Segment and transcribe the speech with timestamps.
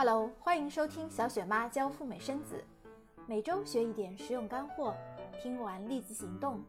[0.00, 2.62] Hello，欢迎收听小雪妈教赴美生子，
[3.26, 4.94] 每周学一点实用干货，
[5.42, 6.62] 听完立即行动，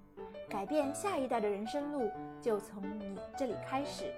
[0.50, 2.10] 改变下一代的人生路
[2.42, 4.12] 就从你这里开始。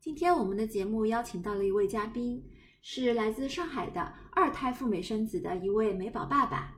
[0.00, 2.42] 今天我们的节目邀请到了一位嘉宾，
[2.80, 6.74] 是来自上海的二胎赴美生子的一位美宝爸爸。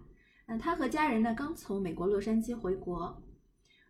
[0.48, 3.22] 嗯，他和家人呢刚从美国洛杉矶回国。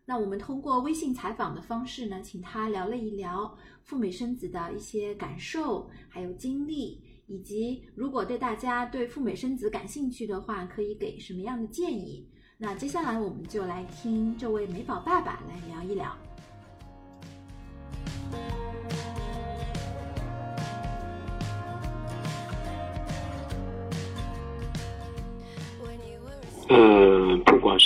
[0.09, 3.53] 那我们通过微信采访的方式呢，请他聊了一聊
[3.83, 12.25] 赴美生子的一些感受，还有经历，以及如果对大家对赴美生子感兴趣的话，可以给什么样的建议？
[12.57, 16.15] 那接下来我们就来听这位美宝爸爸来聊一聊。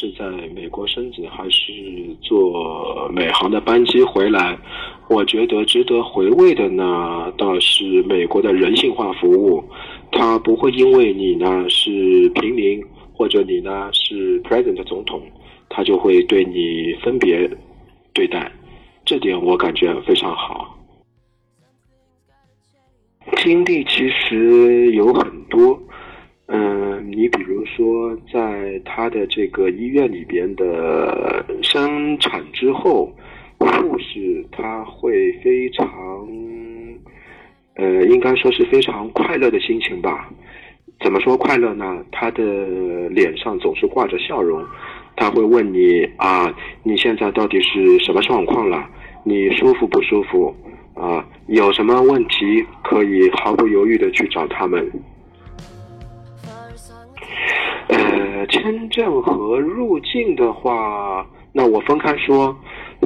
[0.01, 1.71] 是在美国生子，还是
[2.21, 4.57] 坐美航的班机回来，
[5.07, 9.63] 我觉得值得回味的呢，倒是美国的人性化服务。
[10.11, 15.21] 他不会因为你呢是平民，或者你呢是 President 总统，
[15.69, 17.47] 他就会对你分别
[18.11, 18.51] 对待。
[19.05, 20.79] 这点我感觉非常好。
[23.37, 25.79] 经历其实有很多。
[26.53, 33.09] 嗯，你比如说，在他的这个医院里边的生产之后，
[33.57, 35.87] 护士他会非常，
[37.75, 40.29] 呃，应该说是非常快乐的心情吧？
[40.99, 42.03] 怎么说快乐呢？
[42.11, 42.43] 他的
[43.07, 44.61] 脸上总是挂着笑容，
[45.15, 48.89] 他会问你啊，你现在到底是什么状况了？
[49.23, 50.53] 你舒服不舒服？
[50.95, 54.85] 啊，有什么问题可以毫不犹豫的去找他们。
[57.91, 62.55] 呃，签证和入境的话，那我分开说。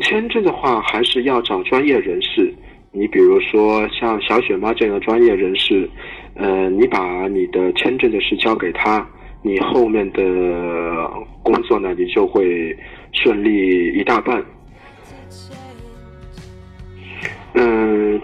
[0.01, 2.53] 签证的话，还是要找专业人士。
[2.91, 5.89] 你比如说像小雪妈这样的专业人士，
[6.35, 9.07] 呃，你把你的签证的事交给他，
[9.41, 11.09] 你后面的
[11.41, 12.75] 工作呢，你就会
[13.13, 14.43] 顺利一大半。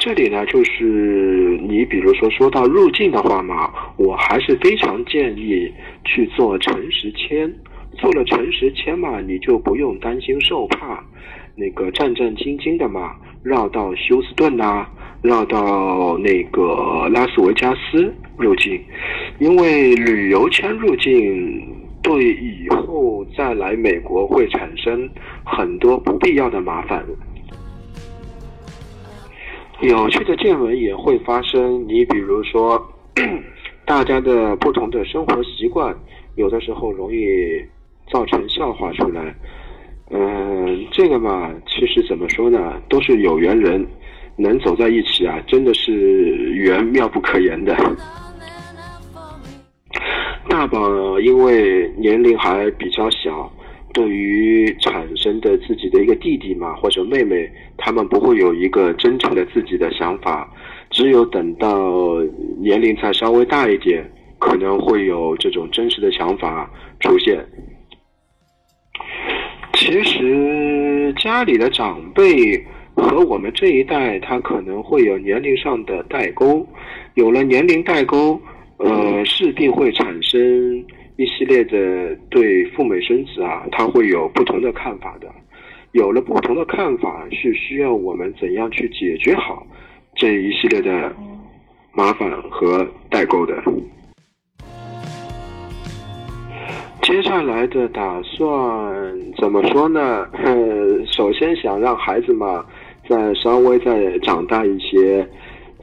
[0.03, 5.71] 这里呢，就是你比如说说到入境的话嘛，我还是非常建议
[6.03, 7.53] 去做诚实签。
[7.99, 11.03] 做了诚实签嘛，你就不用担心受怕，
[11.55, 13.11] 那个战战兢兢的嘛，
[13.43, 14.87] 绕到休斯顿呐，
[15.21, 18.81] 绕到那个拉斯维加斯入境，
[19.37, 21.63] 因为旅游签入境
[22.01, 25.07] 对以后再来美国会产生
[25.45, 27.05] 很多不必要的麻烦。
[29.81, 32.79] 有趣的见闻也会发生，你比如说，
[33.83, 35.95] 大家的不同的生活习惯，
[36.35, 37.25] 有的时候容易
[38.11, 39.35] 造成笑话出来。
[40.11, 43.83] 嗯，这个嘛，其实怎么说呢，都是有缘人，
[44.37, 45.91] 能走在一起啊，真的是
[46.53, 47.75] 缘妙不可言的。
[50.47, 53.51] 大宝因为年龄还比较小。
[53.93, 60.49] 对于产生的自己的一个弟弟嘛，或者妹妹，他们不会有一个真正的自己的想法，
[60.89, 62.21] 只有等到
[62.59, 64.09] 年龄再稍微大一点，
[64.39, 66.69] 可能会有这种真实的想法
[66.99, 67.45] 出现。
[69.73, 72.63] 其实家里的长辈
[72.95, 76.65] 和我们这一代，他可能会有年龄上的代沟，
[77.15, 78.39] 有了年龄代沟，
[78.77, 80.85] 呃，势必会产生。
[81.21, 85.27] 一系列的对赴美生子啊，他会有不同的看法的。
[85.91, 89.63] 有了不同的看法，是需要我们怎样去解决好
[90.15, 91.15] 这一系列的
[91.93, 93.53] 麻烦和代沟的。
[97.03, 100.27] 接下来的打算怎么说呢？
[100.33, 102.65] 呃，首先想让孩子嘛，
[103.07, 105.23] 再稍微再长大一些。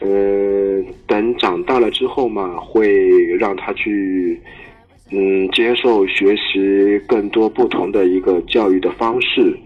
[0.01, 4.41] 呃，等长大了之后嘛，会让他去。
[5.11, 9.59] 嗯，接受学习更多不同的一个教育的方式，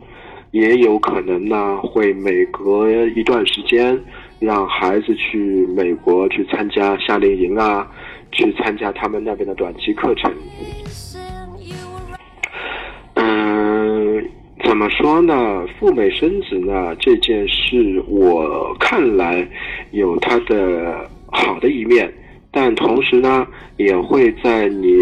[0.53, 3.99] 也有可能呢，会每隔一段时间
[4.39, 7.91] 让孩子去美国去参加夏令营啊，
[8.31, 10.33] 去参加他们那边的短期课程。
[13.15, 14.25] 嗯，
[14.65, 15.67] 怎么说呢？
[15.77, 19.45] 赴美生子呢这件事，我看来
[19.91, 22.09] 有它的好的一面。
[22.53, 23.47] 但同时呢，
[23.79, 24.93] 也会在你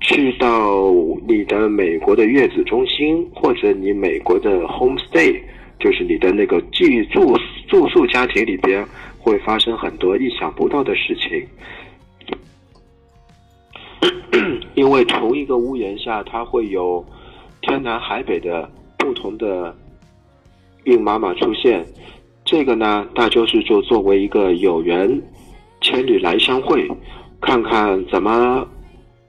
[0.00, 0.90] 去到
[1.28, 5.38] 你的美国的月子中心，或者你美国的 home stay，
[5.78, 7.36] 就是你的那个寄住
[7.68, 8.82] 住宿家庭里边，
[9.18, 11.46] 会发生很多意想不到的事情。
[14.74, 17.04] 因为同一个屋檐下，它会有
[17.60, 18.66] 天南海北的
[18.96, 19.76] 不同的
[20.84, 21.84] 孕妈妈出现，
[22.42, 25.20] 这个呢，大就是就作为一个有缘
[25.80, 26.88] 千里来相会，
[27.40, 28.66] 看看怎么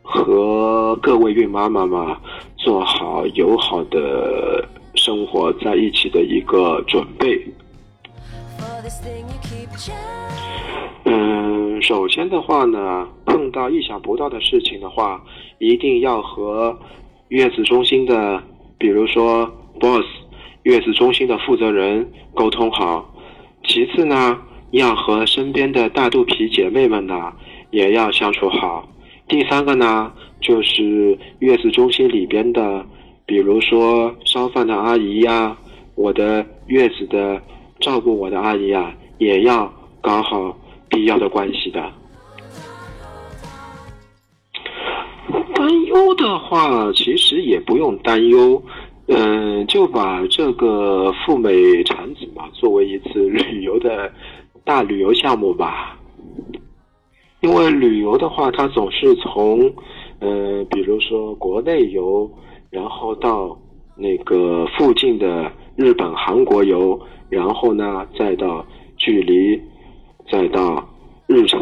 [0.02, 2.16] 和各位孕妈妈们
[2.58, 7.42] 做好友好的生活在一起的一个准备。
[11.06, 15.24] 嗯，首先的话呢，碰到意想不到的事情的话，
[15.60, 16.78] 一定要和
[17.30, 18.42] 月子中心的，
[18.78, 19.50] 比如说
[19.80, 20.06] boss，
[20.64, 23.06] 月子中心的负责人沟通好。
[23.64, 24.38] 其次呢，
[24.72, 27.32] 要和身边的大肚皮姐妹们呢，
[27.72, 28.88] 也要相处好。
[29.28, 32.86] 第三个呢，就是月子中心里边的，
[33.26, 35.56] 比如说烧饭的阿姨呀，
[35.96, 37.42] 我的月子的
[37.80, 39.72] 照顾我的阿姨啊，也要
[40.02, 40.58] 搞好
[40.90, 41.92] 必要的关系的。
[45.54, 48.62] 担忧的话，其实也不用担忧，
[49.08, 54.12] 嗯，就把这个赴美产子嘛，作为一次旅游的
[54.64, 55.98] 大旅游项目吧。
[57.42, 59.74] 因为旅游的话，它总是从，
[60.20, 62.30] 呃，比如说国内游，
[62.70, 63.58] 然后到
[63.96, 67.00] 那个附近的日本、韩国游，
[67.30, 68.64] 然后呢，再到
[68.96, 69.60] 距离，
[70.32, 70.88] 再到
[71.26, 71.60] 日程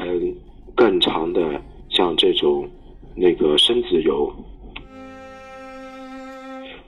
[0.75, 2.67] 更长的，像这种
[3.15, 4.29] 那个生子游。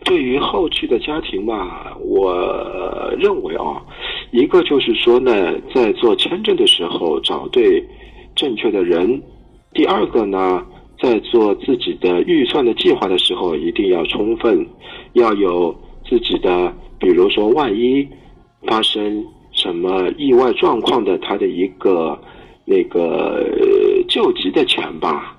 [0.04, 3.82] 对于后续的家庭吧，我认为啊，
[4.32, 7.84] 一个就是说呢，在做签证的时候找对。
[8.34, 9.22] 正确的人，
[9.74, 10.66] 第二个呢，
[11.02, 14.66] 在做自己的预算的计划的时候，一定要充分，
[15.14, 15.76] 要有
[16.08, 18.08] 自己的，比如说万一
[18.66, 22.18] 发生什么意外状况的，他的一个
[22.64, 23.46] 那个
[24.08, 25.38] 救急的钱吧。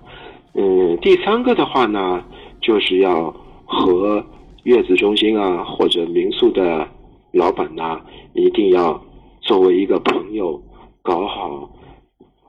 [0.52, 2.22] 嗯，第三个的话呢，
[2.60, 3.34] 就是要
[3.64, 4.22] 和
[4.64, 6.86] 月子中心啊或者民宿的
[7.32, 8.00] 老板呢，
[8.34, 9.02] 一定要
[9.40, 10.62] 作为一个朋友
[11.02, 11.68] 搞好。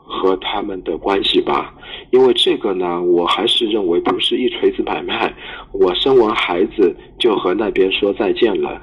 [0.05, 1.73] 和他们的关系吧，
[2.11, 5.33] 因为这个呢，我还是认为不是一锤子买卖。
[5.71, 8.79] 我生完孩子就和那边说再见了。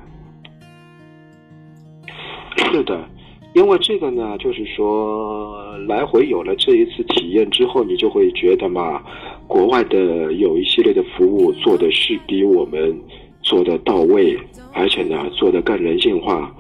[2.57, 3.07] 是的，
[3.55, 9.03] 因为这个呢，就是说来回有了这一次体验之后，你就会觉得嘛，
[9.47, 12.99] 国外的有一系列的服务做的是比我们
[13.43, 14.39] 做的到位，
[14.73, 16.55] 而且呢，做的更人性化。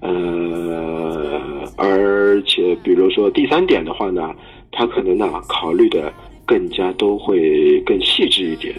[0.00, 1.40] 呃，
[1.76, 4.34] 而且比如说第三点的话呢，
[4.72, 6.12] 他可能呢考虑的
[6.44, 8.74] 更加都会更细致一点。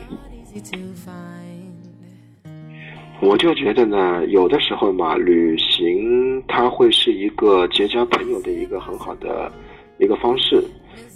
[3.21, 9.49] 我就觉得呢，有的时候嘛，旅行它会是一个结交朋友的一个很好的
[9.97, 10.61] 一个方式。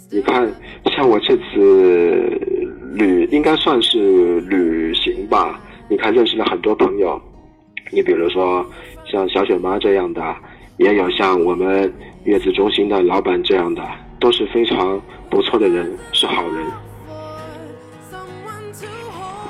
[0.09, 0.49] 你看，
[0.85, 2.39] 像我这次
[2.95, 7.21] 旅应该算是旅行吧，你看认识了很多朋友。
[7.91, 8.65] 你比如说。
[9.09, 10.35] 像小雪妈这样的，
[10.75, 11.89] 也有像我们
[12.25, 13.81] 月子中心的老板这样的，
[14.19, 16.65] 都是非常不错的人，是好人。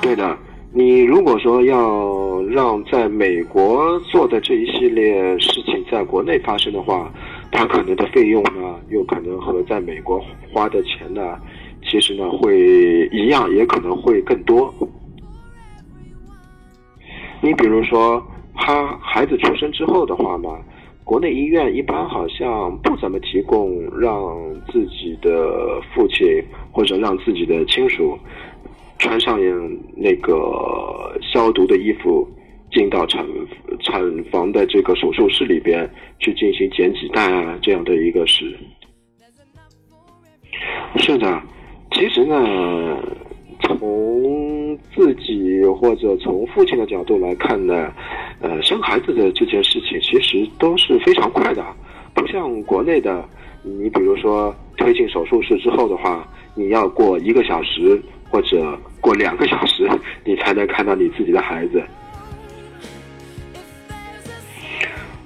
[0.00, 0.38] 对的，
[0.72, 7.12] 你如果说要让在美国做的这一系列事情在国内发生的话，
[7.50, 11.36] 它可能的费用呢，又可能和在美国花的钱呢，
[11.90, 14.72] 其实呢会一样，也可能会更多。
[17.40, 18.22] 你比如说。
[18.60, 20.58] 他孩子出生之后的话嘛，
[21.04, 24.36] 国内医院一般好像不怎么提供让
[24.72, 26.26] 自己的父亲
[26.72, 28.18] 或者让自己的亲属
[28.98, 29.38] 穿上
[29.96, 32.28] 那个消毒的衣服
[32.72, 33.24] 进到产
[33.80, 38.58] 产房的这个手术室里边去进行剪脐带啊这样的一个事。
[40.96, 41.40] 是的，
[41.92, 42.98] 其实呢。
[45.78, 47.92] 或者从父亲的角度来看呢，
[48.40, 51.64] 呃，生孩子的这件事情其实都是非常快的，
[52.12, 53.24] 不像国内的，
[53.62, 59.88] 你比如说推进手术室之后的话，你要过一个小时或者过两个小时，
[60.24, 61.80] 你才能看到你自己的孩子。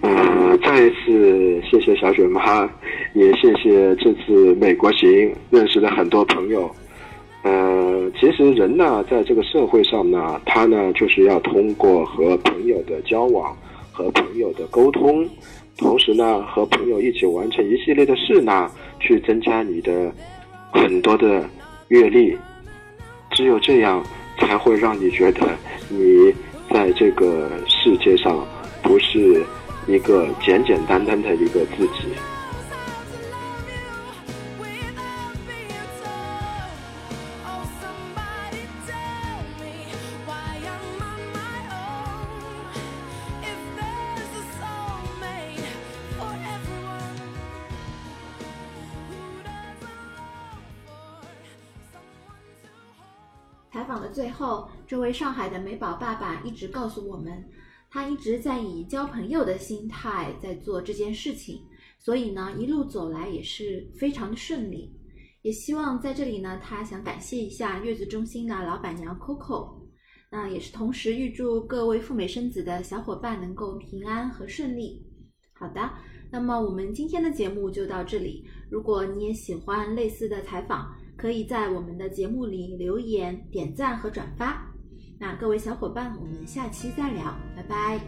[0.03, 2.69] 嗯，再一次谢谢小雪妈，
[3.15, 6.71] 也谢谢这次美国行认识的很多朋友。
[7.43, 13.57] 呃，其实人呢，在这个社会上呢，他呢就是要通过和朋友的交往，
[13.91, 15.29] 和朋友的沟通，
[15.77, 18.71] 同时呢，和朋友一起完成一系列的事呢，
[19.01, 20.13] 去增加你的
[20.73, 21.45] 很多的
[21.89, 22.37] 阅历。
[23.33, 24.05] 只有这样，
[24.39, 25.41] 才会让你觉得
[25.89, 26.33] 你
[26.71, 28.47] 在这个世界上
[28.83, 29.43] 不是
[29.89, 32.09] 一个简简单单的一个自己。
[53.73, 57.43] 采访的最后，这位上海的美宝爸爸一直告诉我们，
[57.89, 61.63] 他一直在以交朋友的心态在做这件事情，
[61.99, 64.95] 所以呢，一路走来也是非常的顺利。
[65.41, 69.71] 也希望在这里呢，他想感谢一下月子中心的老板娘 Coco，
[70.31, 75.03] 那也是同时预祝各位赴美生子的小伙伴能够平安和顺利。
[75.55, 75.91] 好的，
[76.31, 78.47] 那么我们今天的节目就到这里。
[78.69, 84.75] 如果你也喜欢类似的采访，可以在我们的节目里留言、点赞和转发。
[85.21, 88.01] 那各位小伙伴，我们下期再聊，拜拜。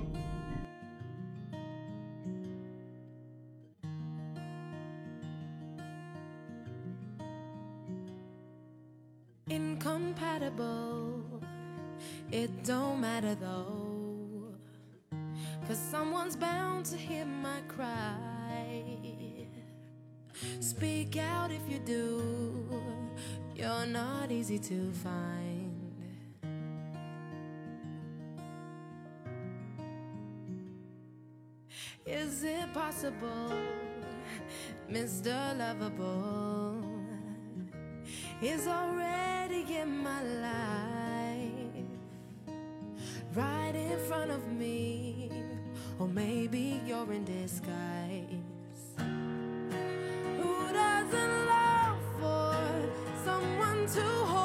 [9.47, 11.23] incompatible.
[12.33, 14.56] It don't matter though,
[15.68, 18.83] cause someone's bound to hear my cry.
[20.61, 23.03] Speak out if you do,
[23.54, 25.73] you're not easy to find.
[32.06, 33.52] Is it possible,
[34.90, 35.58] Mr.
[35.58, 36.94] Lovable?
[38.42, 41.84] is already in my life,
[43.34, 45.30] right in front of me,
[45.99, 48.28] or maybe you're in disguise.
[48.99, 51.63] Who doesn't love
[53.87, 54.44] to hold?